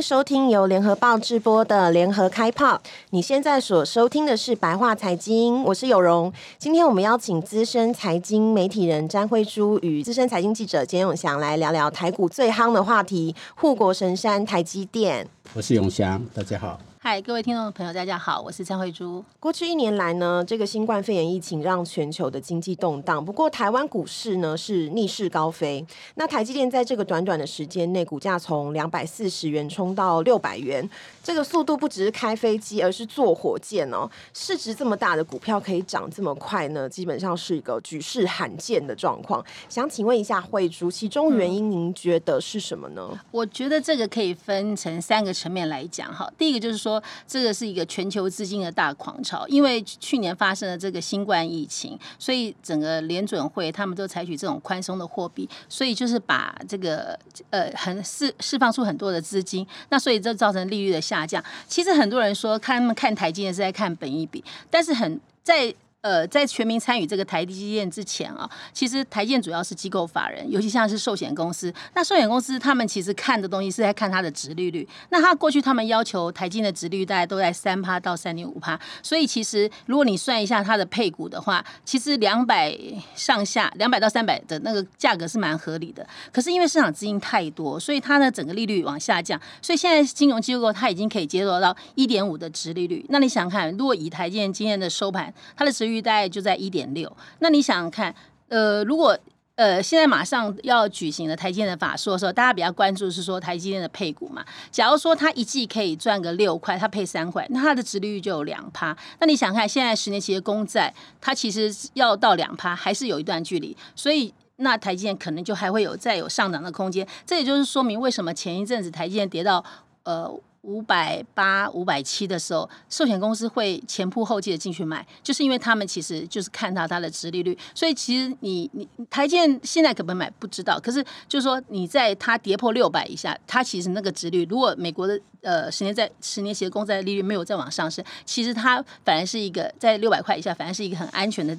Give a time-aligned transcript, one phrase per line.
[0.00, 2.80] 收听由联合报直播的联合开炮。
[3.10, 6.32] 你现在所收听的是白话财经，我是有容。
[6.58, 15.26] 今天我们邀请资深财经媒体人詹慧珠与资深财经记者简永祥来聊聊台股最夯的话题——护国神山台积电。
[15.54, 16.78] 我是永祥，大家好。
[17.02, 19.24] 嗨，各位听众朋友，大家好，我是詹慧珠。
[19.40, 25.82] 过去一年来呢，这个新冠肺炎疫情让全球的经济动荡，不过台湾股市呢是逆势高飞。
[26.16, 30.86] 那台积电在这个短短的时间内，股价从两百四十元冲到六百元，
[31.24, 34.06] 这个速度不只是开飞机，而是坐火箭哦。
[34.34, 39.42] 市值这么大的股票可以涨这么快呢，基本上是一个举世罕见的状况。
[39.70, 43.08] 想请问一下慧珠，其中原因您觉得是什么呢？
[43.10, 46.30] 嗯，我觉得这个可以分成三个层面来讲哈。
[46.36, 46.89] 第一个就是说。
[46.90, 57.16] 说这个是一个全球资金的大狂潮，因为去年发生了这个新冠疫情，所以整个联准会他们都采取这种宽松的货币，所以就是把这个
[57.50, 61.42] 呃很释释放出很多的资金，那所以这造成利率的下降。
[61.68, 65.72] 其实很多人说看他们看台积电是在看本益比，但是很在。
[66.02, 71.72] 呃，在全民参与这个台积电之前啊，其实台建主要是机构法人，尤其像是寿险公司。
[71.94, 74.88] 那寿险公司他们其实看的东西是在看它的殖利率。
[75.10, 82.74] 那他过去他们要求台积电的殖利率大概都在三趴到三点五趴，所以其实如果你算一下它的配股的话，其实两百
[83.14, 86.06] 上下，两百到三百的那个价格是蛮合理的。
[86.32, 93.04] 可是因为市场资金太多，所以它的整个利率往下降，所以现在金融机构它已经可以接受到一点五的殖利率。
[93.10, 98.14] 那你想看，如果以台积电今天的收盘，它的殖大概就在一点六，那你想想看，
[98.48, 99.18] 呃，如果
[99.54, 104.44] 呃现在马上要举行的台积电的法说的时候，大家比较关注是说台积电的配股嘛？
[104.70, 108.94] 假如说它一季可以赚个六块，它配三块，那它的殖利率就有两趴。
[109.20, 117.06] 那你想看，现在十年期的公债，它其实要到两趴，还是有一段距离，所以那台积电可能就还会有再有上涨的空间。
[117.24, 119.64] 这也就是说明为什么前一阵子台积电跌到
[120.04, 120.38] 呃。
[120.62, 141.56] 五百八、五百七的时候，寿险公司会前仆后继的进去买，就是因为他们其实就是看到它的殖利率，所以其实你你台建现在可不可以买不知道，可是就是说你在它跌破六百以下，它其实那个殖利率，如果美国的呃十年债十年期的公债利率没有再往上升，其实它反而是一个在六百块以下，反而是一个很安全的。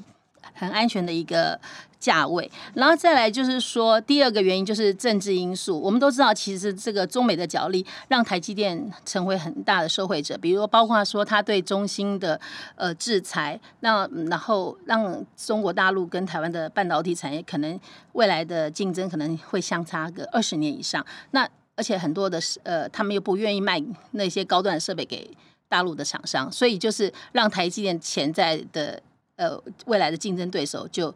[0.53, 1.59] 很安全的一个
[2.01, 5.79] 价位，然后再来就是说，第二个原因就是政治因素。
[5.79, 10.35] 我们都知道，其实这个中美的角力让台积电成为很大的受惠者。
[10.39, 12.41] 比如说，包括说他对中芯的
[12.75, 17.79] 呃制裁，那然后让中国大陆跟台湾的半导体产业可能
[18.13, 21.05] 未来的竞争可能会相差个二十年以上。
[21.29, 25.29] 那而且很多的呃，他们又不愿意卖那些高端设备给
[25.69, 28.99] 大陆的厂商，所以就是让台积电潜在的。
[29.37, 31.11] 呃，未来的竞争对手就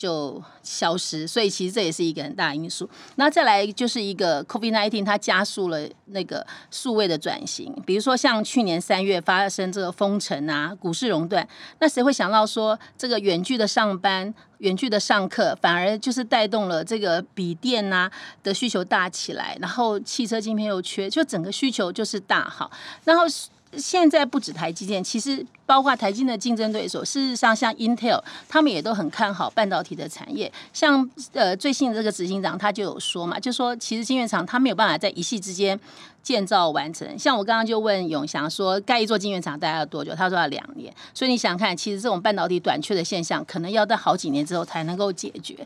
[0.00, 2.88] 就消失，所以其实这也是一个很大的因素。
[3.16, 7.70] 那再来就是一个 COVID-19，它加速了那个数位的转型。
[7.84, 11.46] 比如说像去年三月发生这个封城啊，股市熔断，
[11.80, 18.10] 那谁会想到说这个远距的上班、远距的上课，反而就是带动了这个笔电啊
[18.42, 22.70] 的需求大起来，然后汽车晶片又缺，就整个需求就是大好，
[23.04, 23.24] 然后。
[23.76, 30.52] 现在不止台积电，其实包括台积的竞争对手，事实上像 Intel，他们也都很看好半导体的产业。
[30.72, 35.78] 像呃最新的这个执行长他就有说嘛，就说其实晶圆厂他没有办法在一夕之间
[36.22, 37.18] 建造完成。
[37.18, 40.14] 像我刚刚就问永祥说，盖一座晶圆厂大概要多久？
[40.14, 40.92] 他说要两年。
[41.14, 45.56] 所以你想看，其实这种半导体短缺的现象，可能要到好几年之后才能够解决。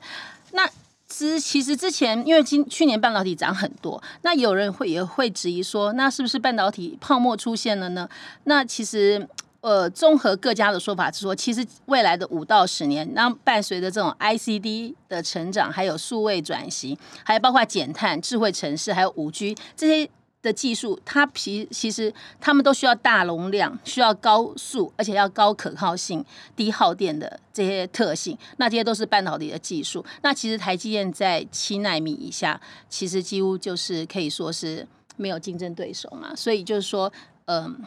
[0.52, 0.68] 那
[1.08, 8.08] 之其实之前，因为今去年半导体涨很多，那有人会也会质疑说，那是不是半导体泡沫出现了呢？
[8.44, 9.28] 那其实，
[9.60, 20.10] 呃，综合各家的说法是说，其实未来的五到十年，那伴随着这种 ICD 的成长，还有数位转型，还有包括减碳、智慧城市，还有五 G 这些。
[20.44, 26.24] 的技术，它其其实他们都需要大容量，需要高速，而且要高可靠性、
[26.54, 28.38] 低耗电的这些特性。
[28.58, 30.04] 那这些都是半导体的技术。
[30.22, 34.86] 那其实台积电在七纳米以下，其实几乎就是可以说是
[35.16, 36.36] 没有竞争对手嘛。
[36.36, 37.12] 所以就是说，
[37.46, 37.82] 嗯、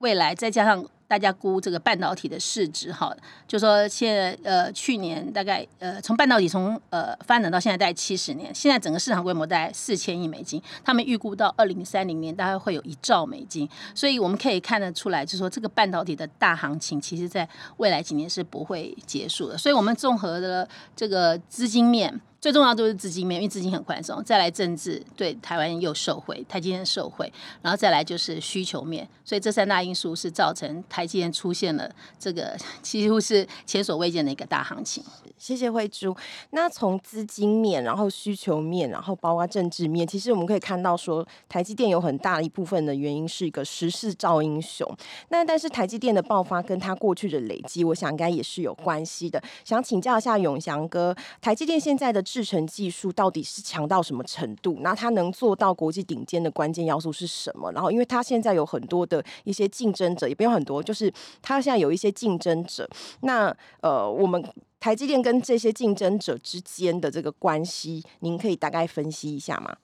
[0.00, 0.84] 未来再加上。
[1.10, 3.12] 大家估这个半导体的市值，哈，
[3.48, 17.48] 就说现在呃，去年大概呃，从半导体从呃发展到现在大概七十年，现在整个市场规模大概四千亿美金，他们预估到二零三零年大概会有一兆美金，所以我们可以看得出来，就说这个半导体的大行情，其实在
[17.78, 19.58] 未来几年是不会结束的。
[19.58, 24.22] 所以我们综合的这个资金面，最重要都是资金面，因为资金很宽松。
[24.24, 29.06] 再来政治对台湾又受惠，台积电受惠，然后再来就是需求面。
[29.24, 31.88] 所以这三大因素是造成台积电出现了
[32.18, 35.04] 这个几乎是前所未见的一个大行情。
[35.36, 36.14] 谢谢慧珠。
[36.50, 44.86] 那从资金面，然后需求面，然后包括政治面，其实我们可以看到说，台积电有很大一部分的原因是一个时势造英雄。
[45.28, 49.42] 那但是台积电的爆发跟它过去的累积，我想应该也是有关系的。
[49.64, 54.78] 想请教一下永祥哥，台积电现在的制程技术到底是强到什么程度？
[54.82, 57.72] 那它能做到国际顶尖的关键要素是什么？
[57.72, 61.12] 然后，因为它现在有很多的一些竞争者，也不用很多，就是
[61.42, 62.88] 它现在有一些竞争者。
[63.22, 64.40] 那呃，我们
[64.78, 69.76] 台积电跟这些竞争者之间的这个关系，您可以大概分析一下吗？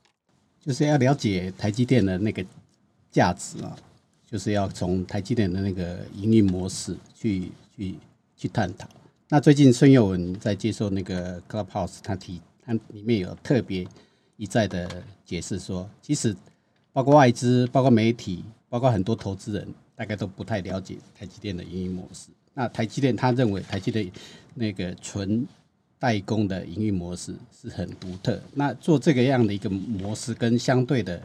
[0.65, 2.45] 就是要了解台积电的那个
[3.11, 3.77] 价值啊，
[4.31, 7.97] 就是要从台积电的那个营运模式去去
[8.37, 8.87] 去探讨。
[9.29, 13.85] 那最近孙佑文在接受那个 Clubhouse，他提他里面有特别
[14.37, 16.35] 一再的解释说，其实
[16.93, 22.29] 包括外资、包括媒体、包括很多投资人，大概都不太了解台积电的营运模式。
[22.55, 24.09] 那台积电他认为台积电
[24.55, 25.45] 那个纯
[25.99, 28.41] 代工的营运模式是很独特。
[28.55, 31.21] 那做这个样的一个模式，跟相对的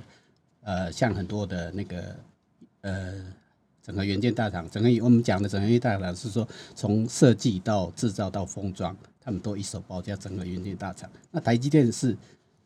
[0.63, 2.15] 呃，像很多的那个
[2.81, 3.13] 呃。
[3.83, 11.09] 整个元件大厂，整个我们讲的整个元件大厂是说，从设计到制造到封装，他们都一手包，叫整个元件大厂。
[11.31, 12.15] 那台积电是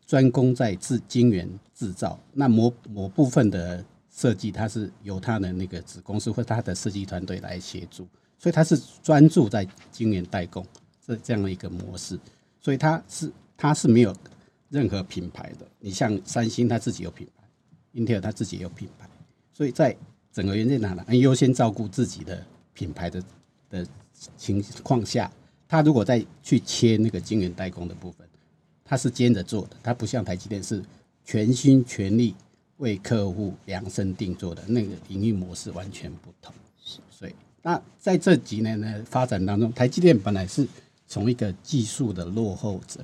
[0.06, 3.84] 专攻在制晶圆制造，那某某部分的
[4.14, 8.06] 设计，它是由它的那个子公司或它的设计团队来协助，
[8.38, 10.64] 所以它是专注在晶圆代工
[11.04, 12.18] 这这样的一个模式，
[12.60, 14.14] 所以它是它是没有
[14.68, 15.66] 任何品牌的。
[15.80, 17.44] 你像三星，它自己有品牌
[17.94, 19.08] ；Intel 它自己有品牌，
[19.52, 19.96] 所以在
[20.36, 22.44] 整个元件厂呢，优先照顾自己的
[22.74, 23.24] 品牌的
[23.70, 23.86] 的
[24.36, 25.32] 情况下，
[25.66, 28.28] 他如果再去切那个晶圆代工的部分，
[28.84, 30.84] 他是兼着做的，他不像台积电是
[31.24, 32.34] 全心全力
[32.76, 36.54] 为客户量身定做的，那个营运模式完全不同。
[37.10, 40.68] 所以，那在这几年的发展当中，台积电本来是
[41.06, 43.00] 从一个技术的落后者，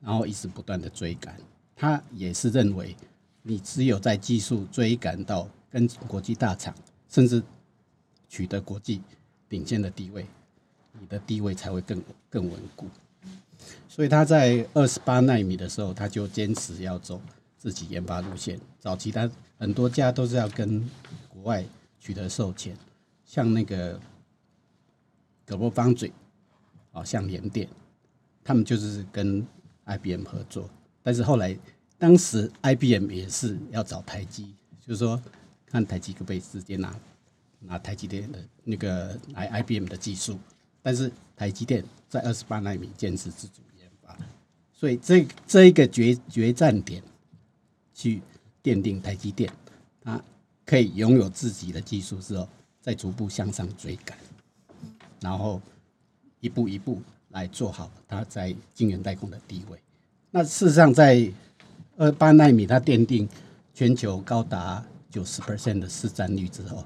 [0.00, 1.36] 然后一直不断的追赶，
[1.74, 2.94] 他也是认为
[3.42, 5.48] 你只有在技术追赶到。
[5.74, 6.72] 跟国际大厂，
[7.08, 7.42] 甚至
[8.28, 9.02] 取得国际
[9.48, 10.24] 顶尖的地位，
[11.00, 12.00] 你的地位才会更
[12.30, 12.86] 更稳固。
[13.88, 17.20] 所以他在二十八奈米的时候，他就坚持要走
[17.58, 18.56] 自己研发路线。
[18.78, 19.28] 早期他
[19.58, 20.88] 很多家都是要跟
[21.28, 21.64] 国外
[21.98, 22.76] 取得授权，
[23.24, 23.98] 像那个
[25.48, 26.12] GlobalFoundries
[26.92, 27.68] 啊，像联电，
[28.44, 29.44] 他们就是跟
[29.86, 30.70] IBM 合作。
[31.02, 31.58] 但是后来，
[31.98, 35.20] 当时 IBM 也是要找台积，就是说。
[35.66, 36.94] 看台积可不可以直接拿
[37.60, 40.38] 拿台积电的那个来 IBM 的技术，
[40.82, 44.16] 但是台积电在二十八纳米坚持自主研发，
[44.72, 47.02] 所以这这一个决决战点
[47.92, 48.20] 去
[48.62, 49.50] 奠定台积电，
[50.02, 50.22] 它
[50.64, 52.48] 可以拥有自己的技术之后，
[52.80, 54.16] 再逐步向上追赶，
[55.20, 55.60] 然后
[56.40, 59.78] 一步一步来做好它在晶圆代工的地位。
[60.30, 61.32] 那事实上在
[61.96, 63.28] 二八纳米，它奠定
[63.72, 64.84] 全球高达。
[65.14, 66.84] 九十 percent 的市占率之后，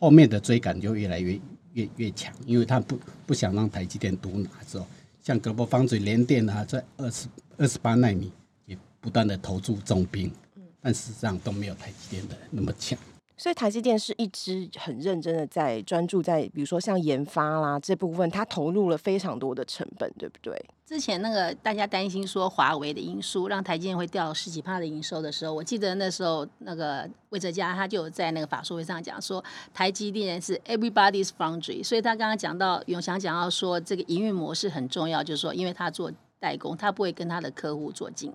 [0.00, 1.40] 后面的追赶就越来越
[1.74, 4.84] 越越强，因为他不不想让台积电独拿之后，
[5.22, 8.32] 像格博方嘴联电啊，在二十二十八纳米
[8.66, 10.32] 也不断的投注重兵，
[10.80, 12.98] 但事实上都没有台积电的那么强。
[13.36, 20.60] 所以台积电是一直很认真的在专注在，比如说像研发啦这部分，它投入了非常多的成本，对不对？
[20.90, 29.42] 之前那个大家担心说华为的因素让台积电会掉十几趴的营收的时候，我记得那时候那个魏哲家他就有在那个法说会上讲说，
[29.72, 38.32] 台积电是 everybody's foundry，所以他刚刚讲到永祥讲到说这个营运模式很重要，就是说因为他做代工，他不会跟他的客户做竞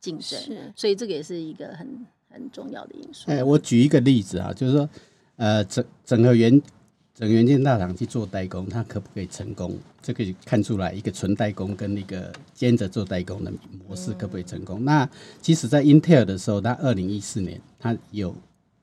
[0.00, 2.06] 竞争，是所以这个也是一个很。
[2.30, 3.30] 很重要的因素。
[3.30, 4.88] 哎，我举一个例子啊，就是说，
[5.36, 6.60] 呃，整整个元
[7.18, 9.76] 整个元件大厂去做代工，它可不可以成功？
[10.00, 13.52] 这可以看出来，一个纯代工跟那个兼着做代工的
[13.88, 14.80] 模式可不可以成功？
[14.80, 15.10] 嗯、那
[15.42, 18.32] 其实，在 Intel 的时候，它二零一四年，它有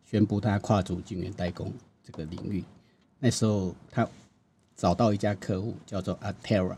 [0.03, 1.71] 宣布它跨足晶圆代工
[2.03, 2.61] 这个领域。
[3.19, 4.05] 那时候，他
[4.75, 6.75] 找到一家客户叫做 Altera，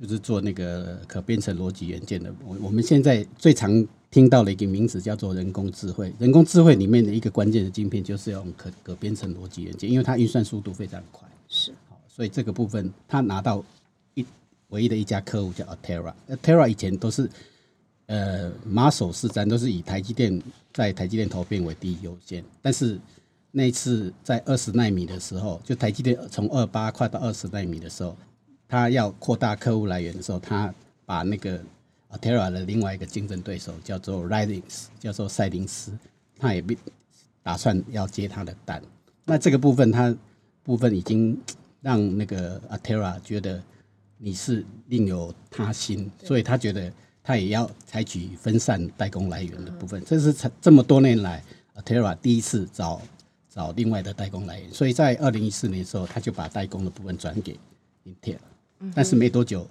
[0.00, 2.32] 就是做那个可编程逻辑元件的。
[2.46, 3.84] 我我们现在最常
[4.14, 11.28] 听到了一个名词叫做人工智慧，人工智慧里面的一个关键的晶片就是要用可可编程逻辑元件，因为它运算速度非常快。
[11.48, 11.72] 是，
[12.06, 13.64] 所以这个部分他拿到
[14.14, 14.24] 一
[14.68, 17.28] 唯一的一家客户叫 Altera，Altera 以前都是
[18.06, 20.40] 呃马首是瞻，都是以台积电
[20.72, 22.96] 在台积电投片为第一优先，但是
[23.50, 28.16] 那一次在二十纳米的时候，就台积电从二八跨到二十纳米的时候，
[28.68, 30.72] 他要扩大客户来源的时候，他
[31.04, 31.60] 把那个。
[32.14, 35.92] Altera 的另外一个竞争对手叫做 Ridings，叫做赛林斯，
[36.38, 36.72] 他也不
[37.42, 38.80] 打算要接他的单。
[39.24, 40.14] 那这个部分，他
[40.62, 41.36] 部分已经
[41.80, 43.60] 让那个 Altera 觉得
[44.16, 46.92] 你是另有他心，所以他觉得
[47.22, 50.02] 他也要采取分散代工来源的部分。
[50.04, 51.42] 这是这么多年来
[51.74, 53.02] Altera 第一次找
[53.50, 57.58] 找另外的代工来源，所以在二零一四年的时候，他就把代工的部分转给
[58.04, 58.38] Intel，
[58.94, 59.66] 但是没多久。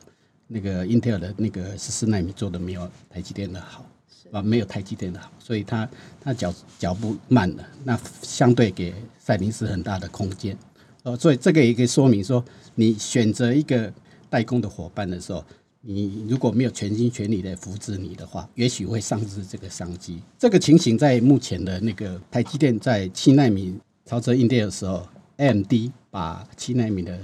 [0.47, 3.85] 那个英特尔的那个十四纳米做的没有台积电的好，
[4.31, 5.89] 啊，没有台积电的好，所以它
[6.21, 10.57] 它脚脚步慢了，那相对给赛灵思很大的空间，
[11.03, 12.43] 呃，所以这个也可以说明说，
[12.75, 13.91] 你选择一个
[14.29, 15.43] 代工的伙伴的时候，
[15.81, 20.21] 你如果没有全心全力的扶持你的话，也许会丧失这个商机。
[20.39, 25.07] 这个情形在目前的那个台积电在七纳米超车英特尔的时候
[25.37, 25.73] ，AMD
[26.09, 27.17] 把七纳米的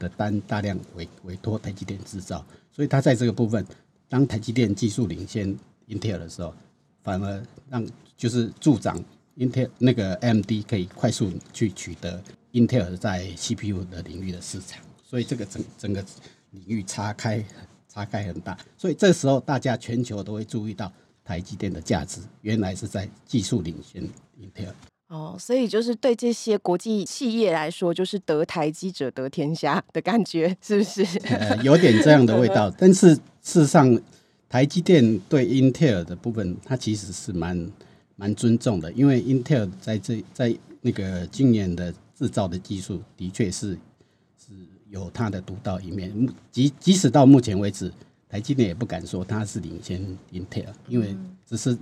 [0.00, 2.44] 的单大量委委托台积电制造。
[2.72, 3.64] 所以它在这个部分，
[4.08, 6.52] 当台积电技术领先英特尔的时候，
[7.04, 9.00] 反而让就是助长
[9.36, 14.82] 英特尔那个 MD 可以快速去取得英特尔在 CPU 的领域的市场。
[15.04, 16.04] 所以这个整整个
[16.50, 17.44] 领域差开
[17.88, 18.58] 差开很大。
[18.76, 20.92] 所以这时候大家全球都会注意到
[21.24, 24.02] 台积电的价值，原来是在技术领先
[24.38, 24.74] 英特尔。
[25.10, 31.02] 哦，所以就是对这些国际企业来说，就是得台积者得天下的感觉，是不是？
[31.24, 32.70] 呃，有点这样的味道。
[32.78, 33.12] 但是
[33.42, 34.00] 事实上，
[34.48, 37.72] 台积电对英特尔的部分，它其实是蛮
[38.14, 43.76] 蛮尊重的，因为英特尔在这在那个今年的制造的技术，的确是
[44.38, 44.54] 是
[44.88, 46.12] 有它的独到一面。
[46.52, 47.92] 即即使到目前为止，
[48.28, 50.00] 台积电也不敢说它是领先
[50.30, 51.76] 英特尔，因为只是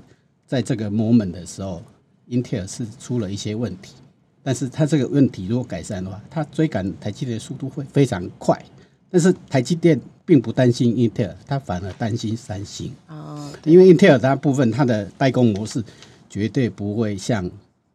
[0.46, 1.82] 在这个 moment 的时候。
[2.28, 3.94] 英特尔是出了一些问题，
[4.42, 8.62] 但是它这个问题如果改善的话，它追赶台积电的速度会非常快。
[9.10, 12.94] 但是台积电并不担心英特尔，它反而担心三星。
[13.08, 15.82] 哦，因为英特尔它部分它的代工模式
[16.28, 17.50] 绝对不会像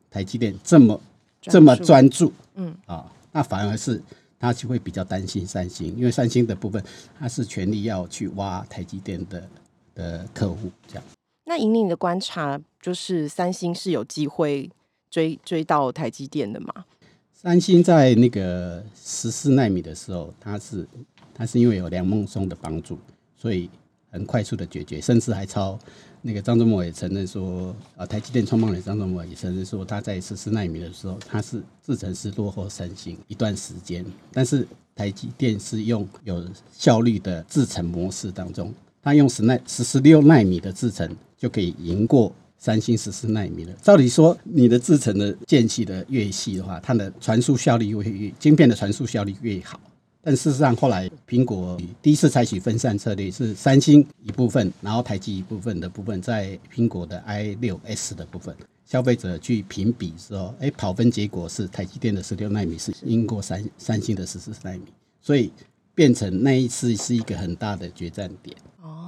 [0.10, 1.00] 台积电这么
[1.40, 2.34] 这么专注。
[2.56, 4.02] 嗯，啊，那反而是
[4.40, 6.84] 它就会比较担心三星，因为三星的部分
[7.20, 9.48] 它是全力要去挖台积电的
[9.94, 11.04] 的客户这样。
[11.46, 14.70] 那以你的观察，就是三星是有机会
[15.10, 16.86] 追追到台积电的吗？
[17.34, 20.88] 三星在那个十四纳米的时候，它是
[21.34, 22.98] 它是因为有梁孟松的帮助，
[23.36, 23.70] 所以
[24.10, 25.78] 很快速的解决，甚至还超
[26.22, 38.74] 那个张忠谋也承认说，啊，台积电创办人张忠谋也承认说，他在十四纳米的时候，他是制程是落后三星一段时间，但是台积电是用有效率的制程模式当中。
[39.02, 43.74] 他用十奈十十六纳米的制程就可以赢过三星十四纳米了。
[43.82, 49.78] 照理说，你的制程的间隙的越细的话，它的传输效率会越晶片的传输效率越好。
[50.22, 64.86] 但事实上，后来苹果第一次采取分散策略，是三星一部分，然后台积一部分的部分，在苹果的 i 六 s 的部分，消费者去评比时候，哎，跑分结果是台积电的十六纳米是赢过三三星的十四纳米，
[65.20, 65.52] 所以
[65.94, 68.56] 变成那一次是一个很大的决战点。
[68.82, 69.03] 哦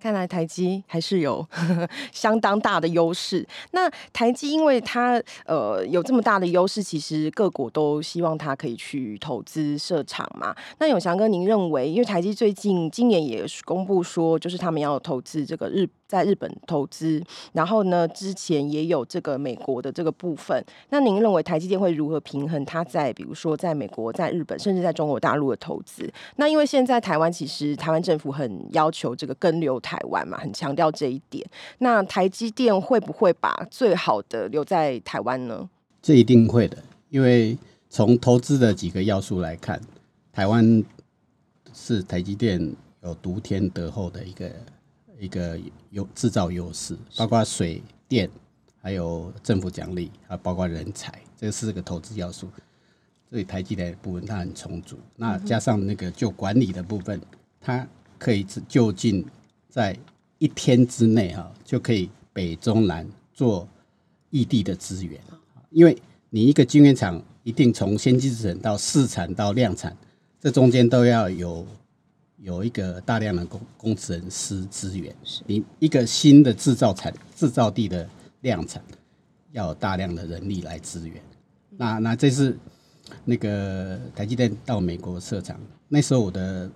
[0.00, 3.46] 看来台积还是有呵 呵相当大的优势。
[3.72, 10.54] 那台积因为它呃有这么大的优势，其实各国都希望它可以去投资设厂嘛。
[10.78, 15.88] 那永祥哥，您认为，因为台积最近今年也公布说，就是他们要投资这个日。
[16.08, 17.22] 在日本投资，
[17.52, 20.64] 然后呢，之前也有这个美国的这个部分。
[20.90, 26.08] 那您认为台积电会如何平衡它在比如说在美国、在日本，甚至在中国大陆的投资？
[26.36, 31.44] 那因为现在台湾其实台湾政府很要求这个根留台湾嘛，很强调这一点。
[31.78, 35.68] 那台积电会不会把最好的留在台湾呢？
[36.00, 36.78] 这一定会的，
[37.10, 37.58] 因为
[37.90, 39.80] 从投资的几个要素来看，
[40.32, 40.84] 台湾
[41.74, 44.48] 是台积电有独天独厚的一个。
[45.18, 45.58] 一个
[45.90, 48.28] 有制造优势，包括水电，
[48.82, 52.48] 还有政府奖励，还包括人才，这四个投资要素。
[53.28, 57.20] 所以台积电的部分它很充足，那加上那个就管理的部分，
[57.60, 57.86] 它
[58.18, 59.24] 可以就近
[59.68, 59.96] 在
[60.38, 63.66] 一天之内哈，就可以北中南做
[64.30, 65.20] 异地的资源。
[65.70, 65.96] 因为
[66.30, 69.96] 你一个晶圆厂一定从先进制程到试产到量产，
[70.40, 71.66] 这中间都要有。
[72.38, 75.14] 有一个大量的工工程师资源，
[75.46, 78.08] 你一个新的制造产制造地的
[78.42, 78.82] 量产，
[79.52, 81.20] 要有大量的人力来支援。
[81.70, 82.56] 那那这次
[83.24, 86.70] 那个台积电到美国设厂，那时候我的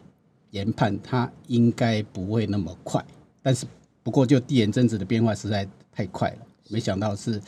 [0.51, 3.05] 研判，它应该不会那么快。
[3.43, 3.67] 但是
[4.03, 6.39] 不过就地缘政治的变化实在太快了，
[6.69, 7.41] 没想到是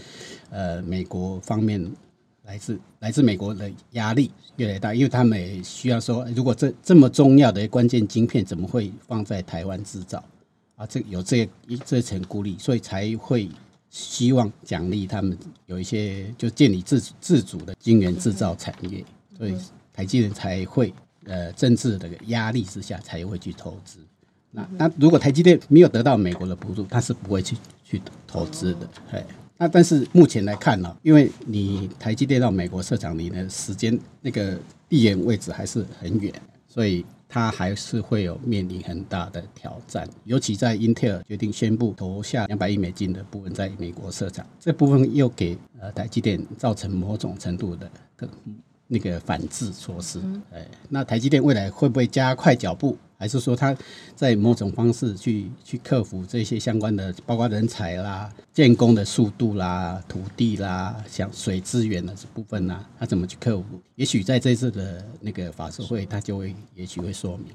[0.51, 1.93] 呃美国方面。
[2.45, 10.23] 来自来自美国的压力越来越大，因为他们也需要说，如果这这么重要的关键晶片怎么会放在台湾制造？
[10.77, 13.49] 啊，这有这一这层孤立，所以才会
[13.91, 19.05] 希望奖励他们有一些就建立自自主的晶圆制造产业，
[19.37, 19.57] 所以
[19.93, 20.93] 台积电才会
[21.27, 23.99] 呃政治的压力之下才会去投资。
[24.51, 28.89] 那那如果台积电没有得到美国的补助，他是不会去去投资的。
[29.13, 36.33] 哎，那但是目前来看呢，因为你台积电到美国设厂离的时间那个地缘位置还是很远，
[36.67, 40.09] 所以它还是会有面临很大的挑战。
[40.25, 48.29] 尤其在英特尔决定宣布投下两百亿美金的部分在美国设厂，这部分又给呃台积电造成某种程度的个
[48.89, 50.21] 那个反制措施。
[50.53, 52.99] 哎，那台积电未来会不会加快脚步？
[53.23, 53.73] 还是说他
[54.17, 63.65] 在某种方式去去克服这些相关的，包括人才啦、建工的速度啦、土地啦、像水资源的这部分呢，他怎么去克服？
[63.95, 67.47] 也许在这次的那个法说会，他就会也许会说明。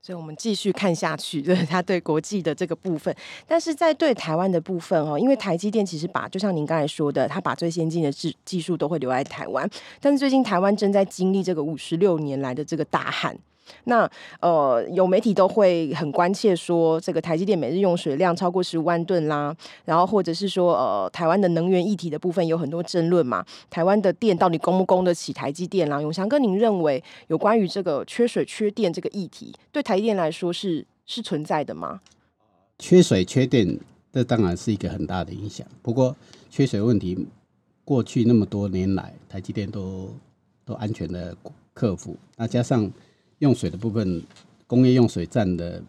[0.00, 3.12] 所以我们继续看下去， 对他对国际的这个部分，
[3.48, 9.68] 但是在对台湾的部分哦，因为台积电其实把就像您刚才说的，他把最先进的技技术都会留在台湾，
[10.00, 13.36] 但是最近台湾正在经历这个五十六年来的这个大旱。
[13.84, 14.08] 那
[14.40, 19.54] 呃，有媒体都会很关切说，这个台积电每日用水量超过十五万吨啦，
[19.84, 23.44] 然后或者是说，呃，台湾的能源议题的部分有很多争论嘛。
[23.70, 26.00] 台湾的电到底供不供得起台积电啦？
[26.00, 32.00] 永祥哥，您认为有关于这个缺水缺电这个议题，对台积电来说是是存在的吗？
[32.78, 33.78] 缺水缺电，
[34.12, 35.66] 这当然是一个很大的影响。
[35.82, 36.14] 不过，
[36.50, 37.26] 缺水问题
[37.84, 40.10] 过去那么多年来，台积电都
[40.64, 41.36] 都安全的
[41.72, 42.16] 克服。
[42.36, 42.90] 那加上
[43.38, 44.22] 用水的部分，
[44.66, 45.82] 工业用水占的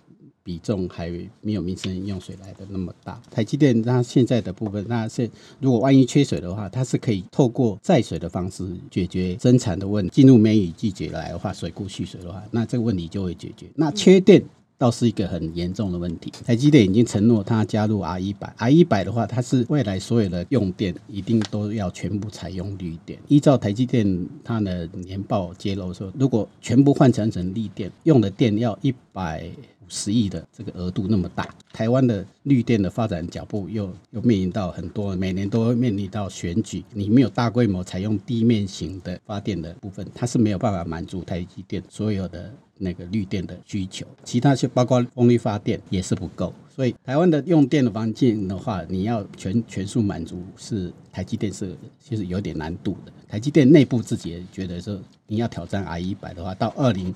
[0.43, 1.09] 比重还
[1.41, 3.21] 没有民生用水来的那么大。
[3.29, 10.11] 台积电它现在的部分，那现如果万一缺水的话，它是可以透过载水的方式解决生产的问题。
[10.13, 13.65] 进入梅雨季节来的话，水库蓄水的话，那这个问题就会解决。
[13.75, 14.43] 那缺电。
[14.77, 16.31] 倒是一个很严重的问题。
[16.45, 23.17] 台积电已经承诺，它加入 R 一百，R 一百的话，它是未来所有的用电一定都要全部采用绿电。
[23.27, 29.49] 依照台积电它的年报揭露说，如果全部换成成绿电，用的电要一百
[29.87, 42.51] 十亿的这个额度那么大，台湾的绿电的发展脚步又又面临到很多，每年都面临到选举，你没有大规模采用地面型的发电的部分，它是没有办法满足台积电所有的。
[42.79, 53.11] 那个绿电的需求，其他就包括风力发电也是不够，所以台湾的用电的环境的话，你要全全数满足，是台积电是其实有点难度的。
[53.27, 54.95] 台积电内部自己也觉得说，
[55.25, 57.11] 你要挑战 R 一百的话，到二零。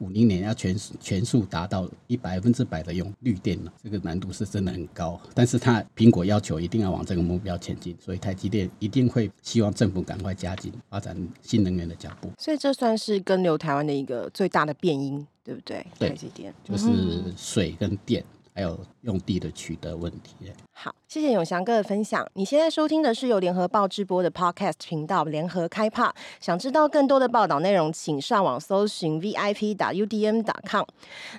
[0.00, 5.20] 五零年要全全数达到一百分之百的用绿电了，这个难度是真的很高。
[5.34, 12.30] 但是它苹果要求一定要往这个目标前进，所以台积电一定会希望政府赶快加紧发展新能源的脚步。
[12.38, 15.86] 所以这算是跟留台湾的一个最大的变因，对不对？
[15.98, 16.88] 对，台积电就是
[17.36, 18.24] 水跟电。
[18.52, 20.34] 还有用地的取得问题。
[20.72, 22.24] 好，谢谢永祥哥的分享。
[22.34, 26.14] 你现在收听的是由联合报直播的 Podcast 频道联合开帕。
[26.38, 30.84] 想知道更多的报道内容，请上网搜寻 VIP 打 UDM 打 com。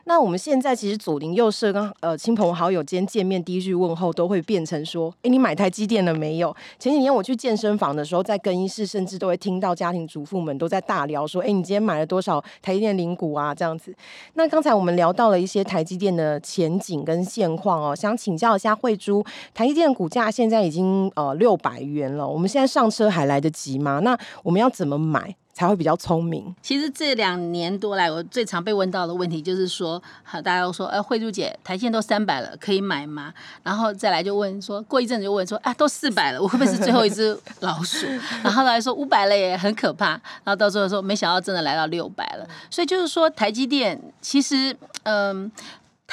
[0.03, 13.95] 那我们现在其实左邻右舍跟呃亲朋好友间见面，第一句问候都会变成说：“哎，你买台积电了没有？”前几年我去健身房的时候，在更衣室甚至都会听到家庭主妇们都在大聊说：“哎，你今天买了多少台积电零股啊？”这样子。
[14.34, 19.23] 那刚才我们聊到了一些台积电的前景跟现况哦，想请教一下慧珠，
[19.62, 24.00] 台积电的股价现在已经呃六百元了，我们现在上车还来得及吗？
[24.00, 26.52] 那我们要怎么买才会比较聪明？
[26.63, 33.32] 其实这两年多来，我最常被问到的问题就是说，好，大家都说，呃，慧珠姐，台积电都三百了，可以买吗？
[33.62, 38.08] 然后再来就问说，过一阵子就问说，啊，都四百了，我会不会是最后一只老鼠？
[38.41, 40.08] 然后来说五百了也很可怕，
[40.43, 45.52] 然后到最后说，没想到真的来到六百了，所以就是说，台积电其实，嗯。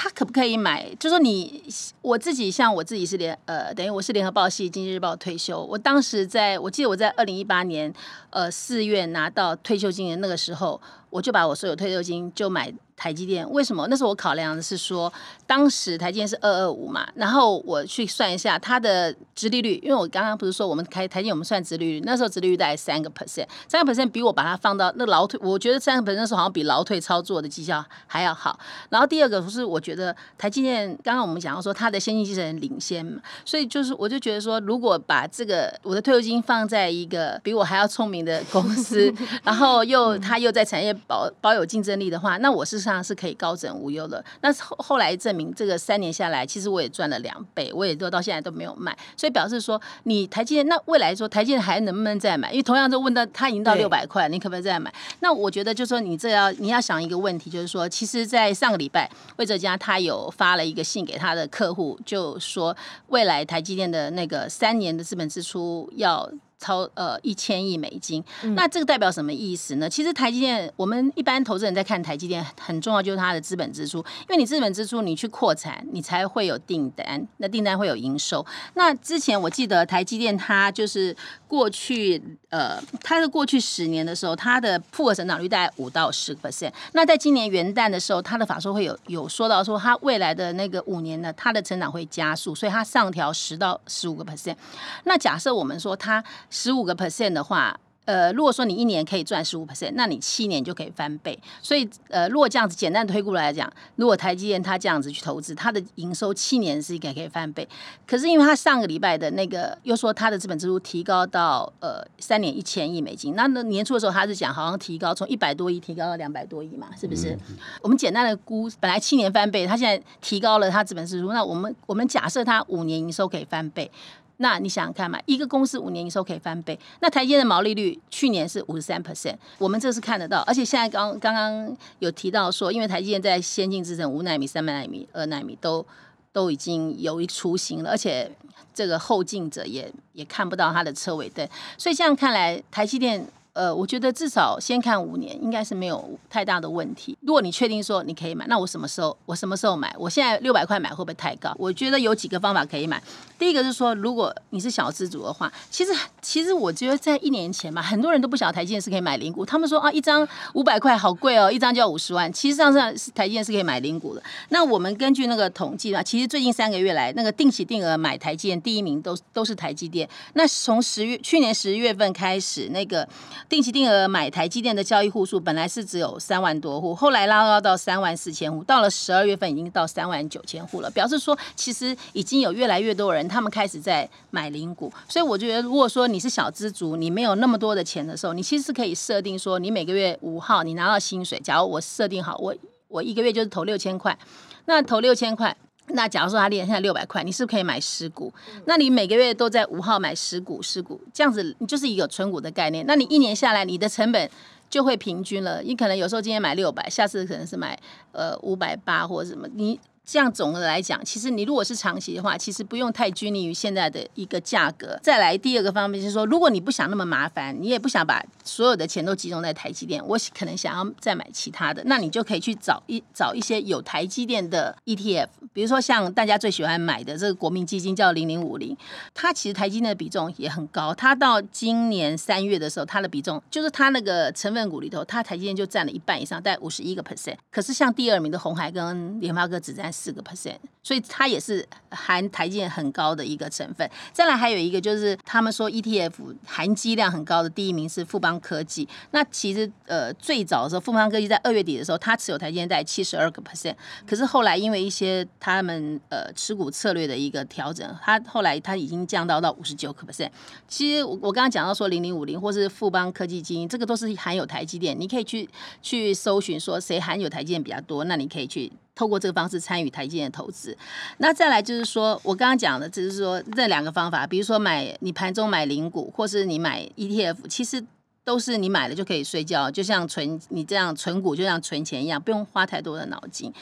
[0.00, 0.94] 他可不可以买？
[0.94, 1.60] 就说你
[2.02, 5.60] 我自己，像我自己是联呃，等于我是联合报系经济日报退休。
[5.60, 7.92] 我当时在我记得我在二零一八年
[8.30, 10.80] 呃四月拿到退休金的那个时候，
[11.10, 12.72] 我就把我所有退休金就买。
[12.98, 13.86] 台积电为什么？
[13.88, 15.10] 那时候我考量的是说，
[15.46, 28.58] 当时台积电是二二五嘛，然后我去算一下它的殖利率，因为我刚刚不是说我们开台积电我们算殖利率，那时候殖利率大概三个 percent，三个 percent 比我把它放到那劳退，我觉得三个 percent 那时候好像比劳退操作的绩效还要好。
[28.88, 42.87] 然后第二个不是我觉得台积电刚刚我们讲到说它的先进制程领先嘛，所以就是我就觉得说，如果把这个我的退休金放在一个比我还要聪明的公司，然后又它又在产业保保有竞争力的话，那我是。
[42.94, 44.24] 上是可以高枕无忧的。
[44.40, 48.96] 那后后来证明，这个三年下来，其实我也赚了两倍，我也都到现在都没有卖。
[49.16, 52.50] 所以表示说，你台积电那未来说台积电还能不能再买？
[52.50, 54.92] 因为同样都问到它已经到六百块，你可不可以再买？
[55.20, 62.76] 那我觉得就是说，你这要你要想一个问题，就是说，其实，在上个礼拜，魏哲家他有发了一个信给他的客户，就说
[63.08, 66.30] 未来台积电的那个三年的资本支出要。
[66.58, 68.22] 超呃一千亿美金，
[68.56, 69.88] 那这个代表什么意思呢？
[69.88, 78.44] 其实台积电，我们一般投资人在看台积电，很重要就是它的资本支出，因为你资本支出，你去扩产，你才会有订单，那订单会有营收。
[78.74, 81.16] 那之前我记得台积电它就是
[81.46, 86.72] 过去呃，它的过去十年的时候，它的复合成长率大概五到十个 percent。
[86.92, 94.56] 那在今年元旦的时候，它的法说会有有说到说，它未来的那个五年呢，它的成长会加速，所以它上调十到十五个 percent。
[95.04, 101.38] 那假设我们说它十五个 percent 的话，呃，如果说你一年可以赚十五 percent，那你七年就可以翻倍。
[101.60, 107.68] 所以，呃，如果这样子简单推估来讲，如果台积电它这样子去投资，它的营收七年是应该可以翻倍。
[108.06, 117.32] 可是，因为它上个礼拜的那个又说它的资本支出提高到呃三年一千亿美金，那那年初的时候他是讲好像提高从一百多亿提高到两百多亿嘛，是不是？
[117.50, 123.90] 嗯、我们简单的估，本来七年翻倍，它现在提高了它资本支出，那我们我们假设它五年营收可以翻倍。
[124.38, 135.84] 那你想想看嘛，一个公司五年营收可以翻倍，那台积电的毛利率去年是五十三 percent，我们这是看得到，而且现在刚刚刚有提到说，因为台积电在先进制程五纳米、三纳米、二纳米都
[136.32, 138.30] 都已经有一雏形了，而且
[138.72, 143.26] 这个后进者也也看不到它的车尾灯，所以这样看来，台积电。
[143.58, 147.18] 呃，我觉得至少先看五年，应该是没有太大的问题。
[147.22, 149.92] 如果你确定说你可以买，那我什么时候我什么时候买？
[149.98, 151.52] 我现在六百块买会不会太高？
[151.58, 153.02] 我觉得有几个方法可以买。
[153.36, 155.90] 第一个是说，如果你是小资主的话，其实
[156.22, 159.44] 其实我觉得在一年前嘛，很多人都不晓得台积电是可以买零股。
[159.44, 162.32] 他们说啊，一张五百块好贵哦，一张就要五十万。
[162.32, 164.22] 其实上是台积电是可以买零股的。
[164.50, 170.08] 那我们根据那个统计啊，其实最近三个月来，那个定期定额买台积电第一名都都是台积电。
[170.34, 173.08] 那从十月去年十月份开始，那个。
[173.48, 192.54] 定期定额买台积电的交易户数本来是只有三万多户，后来拉高到三万四千户，到了十二月份已经到三万九千户了，表示说其实已经有越来越多人他们开始在买零股，所以我觉得如果说你是小资族，你没有那么多的钱的时候，你其实是可以设定说你每个月五号你拿到薪水，假如我设定好我
[192.88, 194.18] 我一个月就是投六千块，
[194.66, 195.56] 那投六千块。
[195.90, 198.32] 那假如说他现在六百块，你是不是可以买十股？
[198.66, 202.84] 那你每个月都在五号买十股，十股这样子，你就是一个存股的概念。
[202.86, 204.30] 那你一年下来，你的成本
[204.70, 205.62] 就会平均了。
[205.62, 207.78] 你可能有时候今天买六百，下次可能是买
[208.12, 209.80] 呃五百八或者什么你。
[210.10, 214.98] 这样总的来讲，其实你如果是长期的话，其实不用太拘泥于现在的一个价格。
[215.02, 228.74] 再来第二个方面就是说，如果你不想那么麻烦，你也不想把所有的钱都集中在台积电，我可能想要再买其他的，那你就可以去找一找一些有台积电的 ETF，比如说像大家最喜欢买的这个国民基金叫零零五零，
[229.12, 237.36] 它其实台积电的比重也很高，它到今年三月的时候，它的比重就是它那个成分股里头，它台积电就占了一半以上，大概五十一个 percent。
[237.50, 239.92] 可是像第二名的红海跟联发科只占。
[239.98, 243.90] 四个 percent，所以它也是含台积很高的一个成分。
[244.12, 246.12] 再来还有一个就是，他们说 ETF
[246.46, 248.88] 含积量很高的第一名是富邦科技。
[249.10, 253.74] 那其实呃最早的时候，富邦科技在二月底的时候，它持有台积在七十二个 percent。
[254.06, 260.30] 可是后来因为一些他们呃持股策略的一个调整，它后来它已经降到到五十九个 percent。
[260.68, 265.48] 其实我我刚刚讲到说零零五零或是富邦科技基金，这个都是含有台积电，你可以去
[265.82, 268.72] 去搜寻说谁含有台积电比较多，那你可以去。
[268.98, 270.76] 透过这个方式参与台积电的投资，
[271.18, 277.84] 那再来就是说，我刚刚讲的，只是说这两个方法，比如说买你盘中买零股，或是你买 ETF，其实
[278.24, 283.52] 都是你买了就可以睡觉，就像存你这样存股，就像存钱一样，不用花太多的脑筋。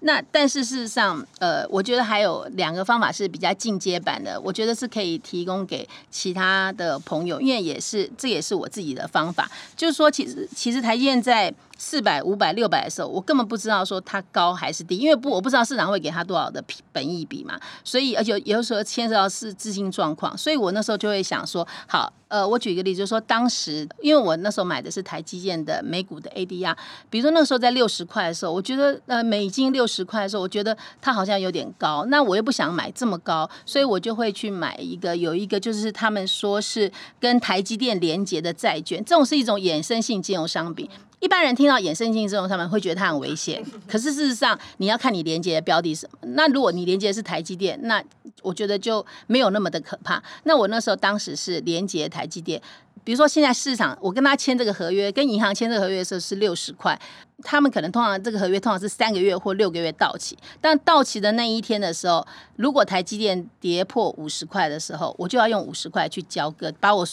[0.00, 11.52] 那但是事实上，呃，我觉得还有两个方法是比较进阶版的，我觉得是可以提供给其他的朋友，因为也是这也是我自己的方法，就是说，其实其实台积电在。
[11.78, 16.62] 四百、五百、六百的时候，我根本不知道说它高还是低，因为不我不知道市场会给它多少的
[16.92, 26.76] 本益比嘛，所以而且有时候牵涉到是资金状况，所以我那时候就会想说，好，呃，我举一个例子，就是说当时因为我那时候买的是台积电的美股的 ADR，
[27.08, 40.90] 比如说那时候在六十块的时候，我觉得呃美金六十块的时候，我觉得它好像有点高，那我又不想买这么高，所以我就会去买一个有一个就是他们说是跟台积电连接的债券，这种是一种衍生性金融商品。
[41.20, 43.64] 一般人听到衍生性金融，他们会觉得它很危险。
[43.88, 46.18] 可是事实上，你要看你连接的标的什么。
[46.28, 48.02] 那如果你连接的是台积电，那
[48.42, 50.22] 我觉得就没有那么的可怕。
[50.44, 52.62] 那我那时候当时是连接台积电，
[53.02, 56.96] 比如说现在市场，我跟他签这个合约，跟银行签这个合约的时候是六十块，
[57.42, 60.38] 他们可能通常这个合约通常是三个月或六个月到期。
[60.60, 67.04] 但到期的那一天的时候，如果台积电跌破五十块的时候，我就要用五十块去交割，把我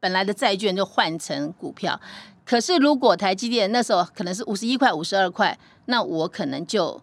[0.00, 2.00] 本来的债券就换成股票。
[2.44, 7.00] 可是，如果台积电那时候可能是五十一块、五十二块，那我可能就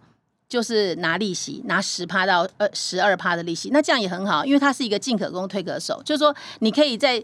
[0.47, 7.23] 就是拿利息，拿十趴到二十二趴的利息，那这样也很好，因为它是一个进可攻退可守，就是说你可以在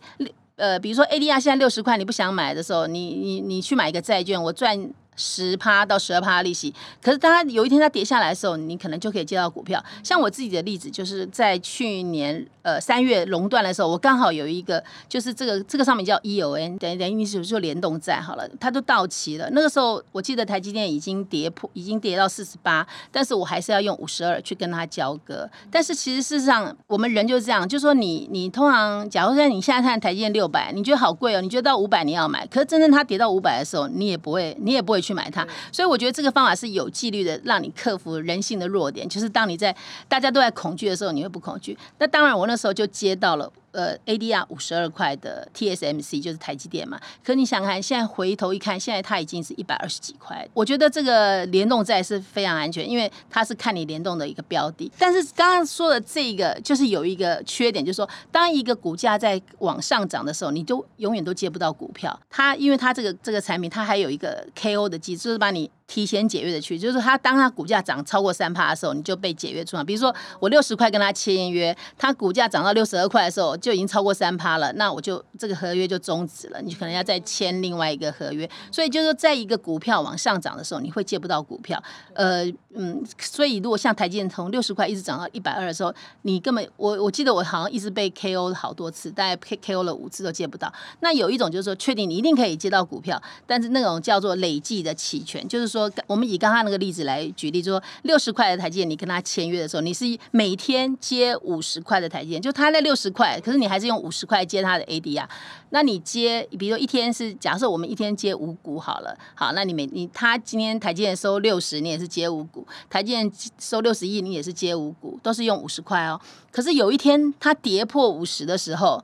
[0.55, 4.89] 呃，比如说 ADR 现在六十块，你不想买的时候，你你你去买一个债券，我赚。
[5.15, 9.83] 十趴到十二趴的利息，可是当它有一天它跌下来的时候，你可能就可以接到股票。
[10.03, 19.49] 像我自己的例子，就是在去年呃三月熔断的时候，我刚好有一个，就是这个这个上面叫 EON，等于等于你是说联动债好了，它都到期了。
[19.51, 25.49] 那个时候我记得台积电已经跌破，已经跌到四十八，但是我还是要用五十二去跟它交割。
[25.71, 35.04] 但是其实事实上，我们人就是这样，就说你你通常，假如说你现在看台积电六百，你觉得好贵哦，你觉得到五百你要买，可是真正它跌到五百的时候，你也不会，你也不会。
[35.05, 39.07] 去买它，所以我觉得这个方法是有纪律的，让你克服人性的弱点。
[39.07, 39.75] 就是当你在
[40.07, 41.77] 大家都在恐惧的时候，你会不恐惧。
[41.99, 43.51] 那当然，我那时候就接到了。
[43.75, 46.99] 呃，ADR 五十二块的 TSMC 就是台积电嘛。
[47.23, 50.47] 可你想看，现在回头一看，现在它已经是一百二十几块。
[50.53, 54.91] 我觉得这个联动债是非常安全，因为它是看你联动的一个标的。
[54.97, 62.17] 但是刚刚说的这个，就是有一个缺点，就是说，当一个股价在往上涨的时候，你就永远都接不到股票。
[62.29, 65.69] 它因为它这个这个产品，它还有一个 KO 的机制，就是把你。
[65.87, 69.83] 提前解约的去，就是他当他股价涨超过三趴的时候，你就被解约出来。
[69.83, 78.49] 比如说我六十块跟他签约，他股价涨到六十二块的时候，就已经超过三趴了，那我就这个合约就终止了，你可能要再签另外一个合约。
[78.71, 81.81] 所以就是在一个股票往上涨的时候，你会借不到股票。
[82.13, 85.93] 呃，嗯，所以如果像台积电从六十块一直涨到一百二的时候，
[86.23, 89.83] 你根本我我记得我好像一直被 KO 好多次，大概 K.K.O.
[89.83, 90.73] 了五次都借不到。
[91.01, 95.74] 那有一种就是说，确定你一定可以接到股票，但是那种叫做累计的期权，就是。
[95.75, 105.27] 说，我们以刚刚那个例子来举例，就说六十块的台积电，你跟他签约的时候，你是每天接五十块的台积电，就他那六十块，可是你还是用五十块接他的 ADR。
[105.71, 116.19] 那你接，比如说一天是假设我们一天接五股好了，好，那你每你他今天台积电收六十，你也是接五股；台积电收六十亿，你也是接五股，都是用五十块哦。
[116.51, 119.03] 可是有一天它跌破五十的时候，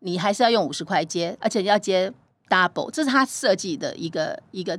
[0.00, 2.12] 你还是要用五十块接，而且要接
[2.50, 4.78] double，这是他设计的一个一个。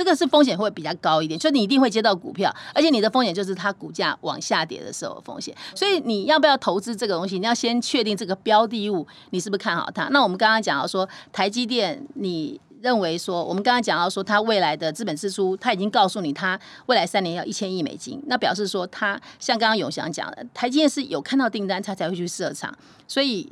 [0.00, 5.54] 这个是风险会比较高一点，所以你一定会接到股票，而且你的风险就是它股价往下跌的时候的风险。
[5.74, 7.38] 所以你要不要投资这个东西？
[7.38, 10.08] 你要先确定这个标的物你是不是看好它。
[10.08, 22.74] 那我们刚刚讲到说台积电，你认为说我们刚刚讲到说它未来的资本支出，它已经告诉你它未来三年要一千亿美金，那表示说它像刚刚永祥讲的，台积电是有看到订单，它才会去设厂。
[23.06, 23.46] 所以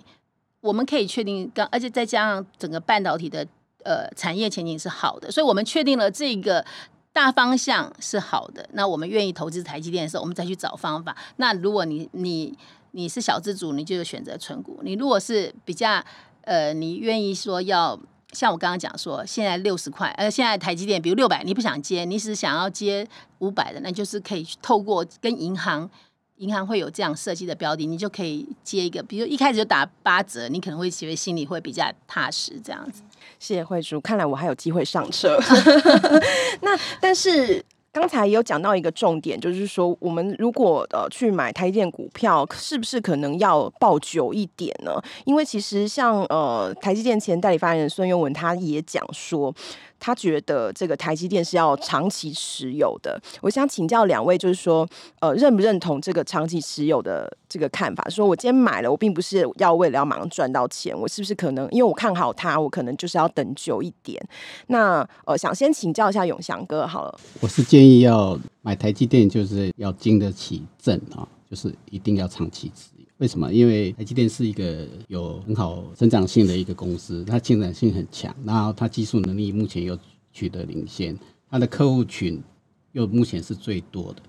[0.63, 3.47] 我们可以确定，刚而且再加上整个半导体的。
[3.85, 6.65] 呃，产业前景是好的，所以我们确定了这个
[7.13, 8.69] 大方向是好的。
[8.73, 11.17] 那我们愿意投资台积电的时候，我们再去找方法。
[11.37, 12.57] 那如果你你
[12.91, 16.05] 你是小资主，你就选择存股；你如果是比较
[16.43, 17.99] 呃，你愿意说要
[18.33, 23.07] 像我刚刚讲说，现在六十块，呃，现在台积电比如六百，你不想接，你只是想要接
[23.39, 25.89] 五百的，那就是可以透过跟银行。
[26.37, 33.03] 银行会有这样设计的标的，你就可以接一个，比如一开始就打八折，你可能会觉得心里会比较踏实，这样子。
[33.39, 35.39] 谢谢慧珠，看来我还有机会上车。
[36.63, 45.01] 那但是刚才也有讲到一个重点，就是说我们如果呃去买台积电股票，是不是可能要抱久一点呢？
[45.25, 49.55] 因为其实像呃台积电前代理发言人孙永文他也讲说。
[50.01, 53.21] 他觉得这个台积电是要长期持有的。
[53.41, 54.89] 我想请教两位，就是说，
[55.21, 58.09] 呃，认不认同这个长期持有的这个看法？
[58.09, 64.21] 说我今天买了，我并不是要为了要马上赚到钱，我是不是可能因为我看好它，我可能就是要等久一点？
[64.69, 67.19] 那呃，想先请教一下永祥哥好了。
[67.41, 72.91] 我是建议要买台积电，就是要经得起震啊，就是一定要长期持。
[73.19, 73.53] 为什么？
[73.53, 79.99] 因为台积电是一个有很好成长性的一个公司，它成长性很强，然后它技术能力目前又
[80.33, 81.19] 取得领先，
[81.51, 82.41] 它的客户群
[82.93, 84.23] 又目前是最多的，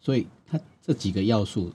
[0.00, 1.70] 所以它这几个要素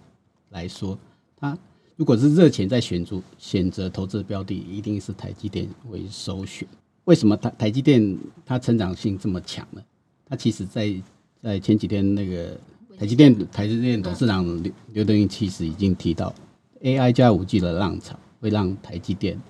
[0.49, 0.97] 来说，
[1.37, 1.55] 它
[1.95, 6.67] 如果是热钱在选择选择投资标的，一定是台积电为首选。
[7.03, 9.79] 为什么台台积电它成长性这么强呢？
[10.25, 10.91] 它其实在
[11.43, 12.59] 在前几天那个
[12.97, 16.33] 台积电台积电董事长刘刘德英其实已经提到。
[16.85, 19.41] A I 加五 G 的浪潮会让台积电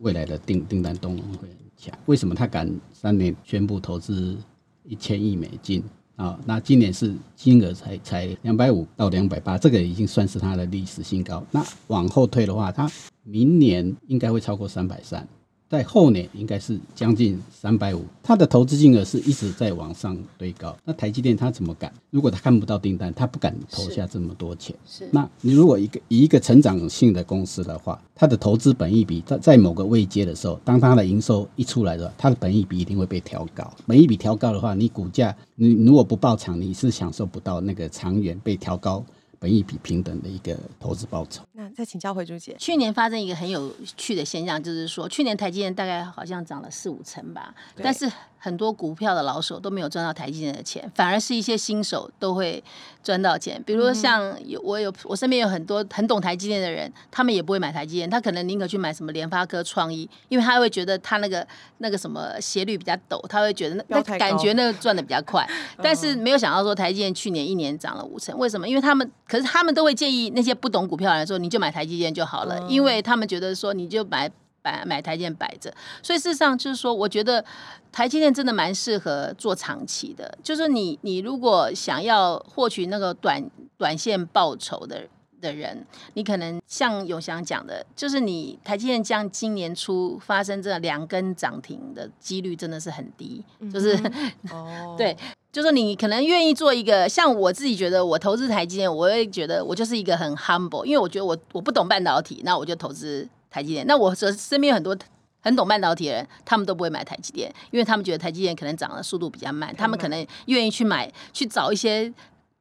[0.00, 1.98] 未来的订订单动能会很强。
[2.04, 4.36] 为什么他敢三年宣布投资
[4.82, 5.82] 一千亿美金
[6.16, 6.38] 啊？
[6.44, 11.42] 那今年是金额才才两百五到两百八，这个已经算是它的历史新高。
[11.50, 12.86] 那往后推的话，它
[13.22, 15.26] 明年应该会超过三百三。
[15.68, 20.76] 在后年应该是将近三百五，它的投资金额是一直在往上堆高。
[20.84, 21.92] 那台积电它怎么敢？
[22.10, 24.76] 如果它看不到订单，它不敢投下这么多钱。
[24.86, 33.68] 是，那你如果一个以一个成长性的公司的话，它的投资本益比在在某个位阶的时候，当它的营收一出来的话，它的本益比一定会被调高。
[33.86, 39.04] 本益比调高的话，你股价你如果不抱长，你是享受不到那个长远被调高。
[39.44, 41.42] 本一比平等的一个投资报酬。
[41.52, 48.10] 那再请教回朱姐，去年发生一个很有趣的现象，就是说去年台积电大概好像涨了四五成吧，但是
[48.44, 52.62] 很多股票的老手都没有赚到台积电的钱，反而是一些新手都会
[53.02, 53.62] 赚到钱。
[53.64, 61.46] 比如说像有我有我身边有很多很懂台积电的人，他们也不会买台积电，他可能宁可去买什么联发科、创意，因为他会觉得他那个
[61.78, 65.48] 那个什么斜率比较陡，他会觉得那那感觉那个赚的比较快。
[65.82, 68.68] 但是没有想到说台积电去年一年涨了五成，为什么？
[68.68, 69.10] 因为他们。
[69.26, 74.30] 可是他们都会建议那些不懂股票的人说，你就买台积电就好了，嗯、因为他们觉得说你就买
[74.64, 75.72] 摆买台积电摆着。
[76.02, 77.44] 所以事实上就是说，我觉得
[77.92, 80.36] 台积电真的蛮适合做长期的。
[80.42, 85.02] 就是你你如果想要获取那个短短线报酬的
[85.40, 95.14] 的人，你可能像永祥讲的，就是你台积电将今年初发生这两根涨停的几率真的是很低，就是、嗯、 哦对。
[95.52, 103.86] 就是你可能愿意做一个像我自己觉得，我投资台积电，我会觉得我就是一个很 humble，因为我觉得我我不懂半导体，那我就投资台积电。
[103.86, 104.96] 那我身身边有很多
[105.40, 112.12] 很懂半导体的人，他们都不会买台积电，因为他们觉得台积电可能涨的速度比较慢，他们可能愿意去买去找一些。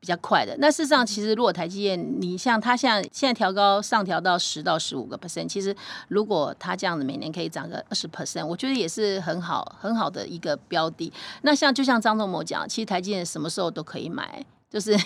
[0.04, 0.54] 比较快的。
[0.60, 5.74] 那事实上，其实如果台积电，你像它现在现在调高上调到十到十五个 percent，其实
[6.10, 11.10] 如果它这样子每年可以涨个二十 percent，我觉得也是很好很好的一个标的。
[11.44, 14.46] 那像就像张仲谋讲，其实台积电什么时候都可以买。
[14.74, 14.98] 就是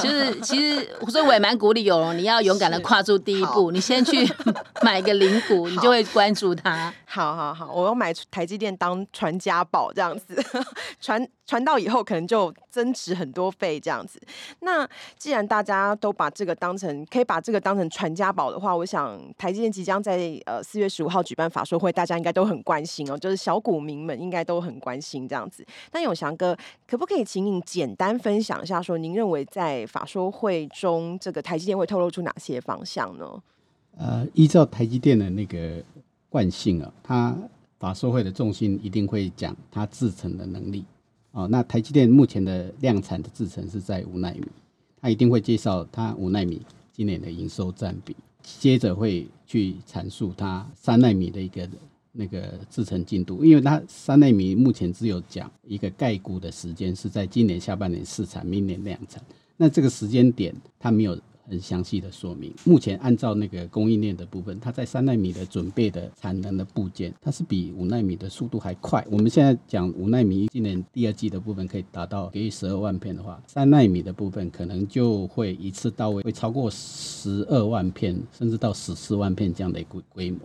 [0.00, 4.24] 就是， 其实所以我也蛮鼓励有容，你要勇敢的跨出第一步，你先去
[4.80, 6.94] 买个零股，你就会关注它。
[7.04, 10.40] 好好好，我要买台积电当传家宝这样子，
[11.02, 14.20] 传传到以后可能就增值很多倍这样子。
[14.60, 25.66] 那既然大家都把这个当成可以把这个当成传家宝的话，我想台积电即将在呃四月十五号举办法说会，大家应该都很关心哦，就是小股民们应该都很关心这样子。
[25.92, 26.54] 那永祥哥，
[26.86, 28.98] 可不可以请你简单分享一下说？
[28.98, 33.42] 您认为在法说会中，这个台积电会透露出哪些方向呢？
[33.96, 35.82] 呃，依照台积电的那个
[36.28, 37.34] 惯性啊，它
[37.78, 40.84] 法说会的重心一定会讲它制程的能力
[41.32, 41.48] 哦。
[41.48, 44.46] 那台积电目前的量产的制程是在五纳米，
[45.00, 46.62] 它一定会介绍它五纳米
[46.92, 51.68] 今年的营收占比，接着会去阐述它三纳米的一个。
[52.10, 59.22] 那个制程进度，因为它三纳米目前只有讲一个概估的时间是在今年下半年试产，明年量产。
[59.56, 61.16] 那这个时间点它没有
[61.48, 62.52] 很详细的说明。
[62.64, 69.04] 目前按照那个供应链的部分，它在三纳米的准备的产能的部件，它是比五纳米的速度还快。
[69.10, 80.40] 我们现在讲五纳米今年第二季的部分可以达到给予十二万片的话，三纳米的部分可能就会一次到位，会超过十二万片，甚至到十四万片这样的一个规模。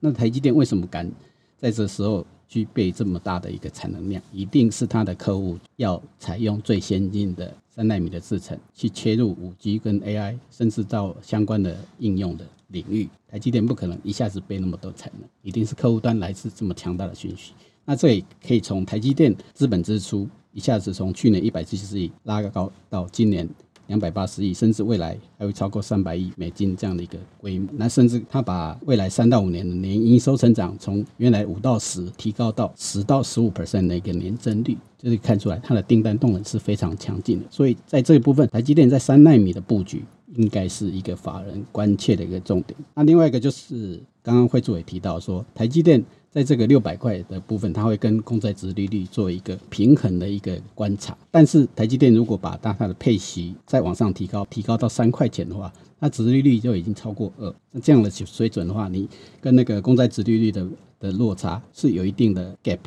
[0.00, 1.10] 那台积电为什么敢
[1.56, 4.20] 在这时候具备这么大的一个产能量？
[4.32, 13.08] 一定是它的客户要采用最先进的三纳米的制程，去切入五 G 跟 AI，甚至到相关的应用的领域。
[13.28, 17.52] 台积电不可能一下子备那么多产能，一定是客户端来自这么强大的讯息。
[17.84, 23.48] 那这里可以从台积电资本支出一下子从去年一百七十亿拉个高到今年。
[23.88, 27.68] 两百八十亿，甚至未来还会超过三百亿美金这样的一个规模。
[27.72, 37.46] 那甚至他把未来三到五年的年营收成长从原来五到十提高到十到十五 percent 的一个年增率，就是看出来它的订单动能是非常强劲的。
[37.50, 42.78] 所以在这一部分，台积电在三纳米的布局应该是一个法人关切的一个重点。
[42.94, 46.04] 那另外一个就是刚刚慧珠也提到说，台积电。
[46.38, 51.18] 在这个六百块的部分，它会跟公债殖利率做一个平衡的一个观察。
[51.32, 57.52] 但是台积电如果把它的配息再往上提高，提高到三块钱的话，那殖利率就已经超过二。
[57.72, 59.08] 那这样的水准的话，你
[59.40, 60.64] 跟那个公债殖利率的
[61.00, 62.78] 的落差是有一定的 gap，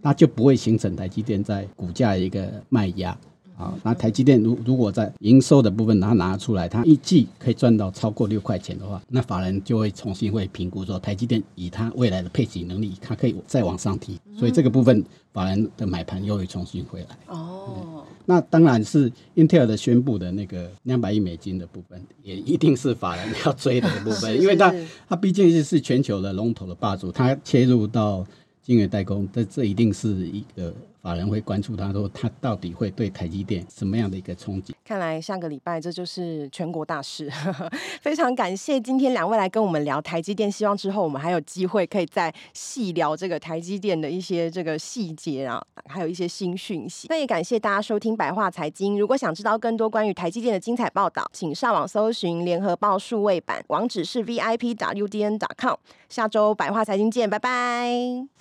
[0.00, 3.16] 那就不会形成台积电在股价一个卖压。
[3.62, 17.18] 啊，那台积电如如果在营收的部分，它拿出来，它一季可以赚到超过六块钱的话，那法人就会重新会评估说，台积电以它未来的配息能力，它可以再往上提，所以这个部分法人的买盘又会重新回来。
[17.28, 24.74] 哦，那当然是英特尔的宣布的那个两百亿美金的部分，也一定是法人要追的部分， 因为它
[25.08, 28.26] 它毕竟是全球的龙头的霸主，它切入到。
[28.64, 30.72] 晶圆代工，这这一定是一个
[31.02, 34.72] 法人会关注，他说他到底会对台积电什么样的一个冲击？
[34.84, 37.28] 看来下个礼拜这就是全国大事。
[38.00, 47.08] 非常感谢今天两位来跟我们聊台积电，希望之后我们还有机会可以再细聊这个台积电的一些这个细节啊，还有一些新讯息。
[47.10, 48.96] 那也感谢大家收听白话财经。
[48.96, 55.74] 如果想知道更多关于台积电的精彩报道，请上网搜寻联合报数位版，网址是 vip.udn.com。
[56.08, 57.90] 下周白话财经见，拜拜。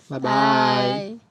[0.08, 1.22] 拜拜。